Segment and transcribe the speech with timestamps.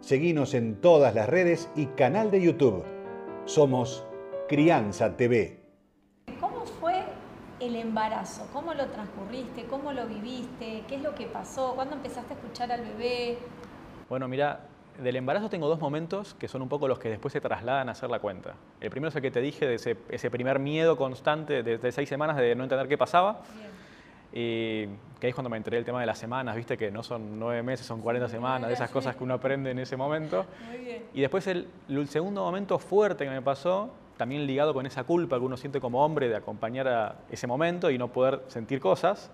[0.00, 2.84] Seguinos en todas las redes y canal de YouTube.
[3.46, 4.06] Somos
[4.48, 5.58] Crianza TV.
[6.40, 7.02] ¿Cómo fue
[7.60, 8.48] el embarazo?
[8.52, 9.64] ¿Cómo lo transcurriste?
[9.64, 10.84] ¿Cómo lo viviste?
[10.88, 11.72] ¿Qué es lo que pasó?
[11.74, 13.38] ¿Cuándo empezaste a escuchar al bebé?
[14.08, 14.60] Bueno, mira,
[15.02, 17.92] del embarazo tengo dos momentos que son un poco los que después se trasladan a
[17.92, 18.54] hacer la cuenta.
[18.80, 22.36] El primero es el que te dije de ese, primer miedo constante de, seis semanas
[22.36, 23.42] de no entender qué pasaba.
[24.32, 24.86] Y
[25.18, 27.38] que ahí es cuando me enteré del tema de las semanas, viste que no son
[27.38, 30.46] nueve meses, son 40 semanas, de esas cosas que uno aprende en ese momento.
[30.68, 31.02] Muy bien.
[31.14, 31.68] Y después el,
[32.08, 36.04] segundo momento fuerte que me pasó, también ligado con esa culpa que uno siente como
[36.04, 39.30] hombre de acompañar a ese momento y no poder sentir cosas.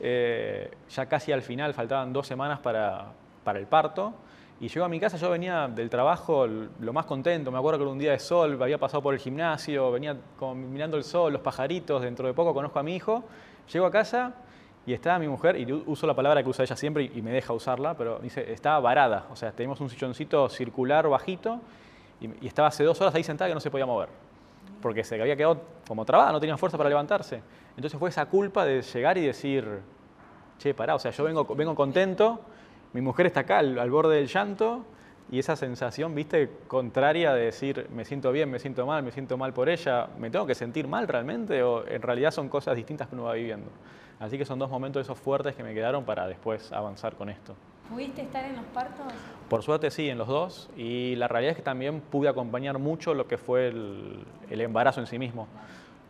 [0.00, 3.12] Eh, ya casi al final, faltaban dos semanas para,
[3.44, 4.14] para el parto.
[4.60, 7.82] Y llego a mi casa, yo venía del trabajo lo más contento, me acuerdo que
[7.82, 10.16] era un día de sol, había pasado por el gimnasio, venía
[10.54, 13.24] mirando el sol, los pajaritos, dentro de poco conozco a mi hijo,
[13.72, 14.34] llego a casa
[14.86, 17.52] y estaba mi mujer, y uso la palabra que usa ella siempre y, me deja
[17.52, 21.60] usarla, pero dice, estaba varada, o sea, teníamos un silloncito circular bajito
[22.20, 24.08] y, estaba hace dos horas ahí sentada que no se podía mover,
[24.82, 27.40] porque se había quedado como trabada, no tenía fuerza para levantarse.
[27.76, 29.80] Entonces fue esa culpa de llegar y decir,
[30.58, 32.40] che, pará, o sea, yo vengo, vengo contento,
[32.92, 34.84] mi mujer está acá, al, borde del llanto,
[35.30, 39.36] y esa sensación, viste, contraria de decir, me siento bien, me siento mal, me siento
[39.36, 41.62] mal por ella, ¿me tengo que sentir mal realmente?
[41.62, 43.70] ¿O en realidad son cosas distintas que uno va viviendo?
[44.20, 47.54] Así que son dos momentos esos fuertes que me quedaron para después avanzar con esto.
[47.90, 49.06] ¿Pudiste estar en los partos?
[49.48, 50.70] Por suerte sí, en los dos.
[50.76, 55.06] Y la realidad es que también pude acompañar mucho lo que fue el embarazo en
[55.06, 55.48] sí mismo.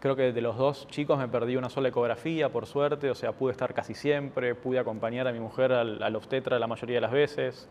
[0.04, 3.32] Creo que de los dos chicos me perdí una sola ecografía, por suerte, o sea,
[3.32, 7.10] pude estar casi siempre, pude acompañar a mi mujer al, obstetra la mayoría de las
[7.10, 7.70] veces.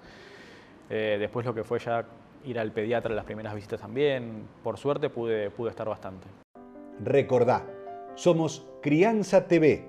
[0.90, 2.06] Eh, después lo que fue ya
[2.46, 4.48] ir al pediatra las primeras visitas también.
[4.64, 6.28] Por suerte pude, pude estar bastante.
[7.04, 7.66] Recordá,
[8.16, 9.88] somos Crianza TV,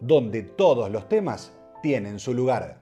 [0.00, 2.76] donde todos los temas tienen su lugar.